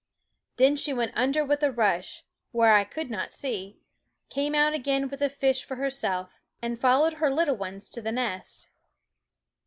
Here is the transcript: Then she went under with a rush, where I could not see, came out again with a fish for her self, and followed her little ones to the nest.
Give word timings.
Then 0.55 0.77
she 0.77 0.93
went 0.93 1.11
under 1.15 1.45
with 1.45 1.61
a 1.61 1.71
rush, 1.71 2.23
where 2.51 2.73
I 2.73 2.83
could 2.85 3.11
not 3.11 3.31
see, 3.33 3.77
came 4.29 4.55
out 4.55 4.73
again 4.73 5.09
with 5.09 5.21
a 5.21 5.29
fish 5.29 5.63
for 5.63 5.75
her 5.75 5.91
self, 5.91 6.41
and 6.59 6.81
followed 6.81 7.13
her 7.21 7.29
little 7.29 7.55
ones 7.55 7.87
to 7.89 8.01
the 8.01 8.11
nest. 8.11 8.69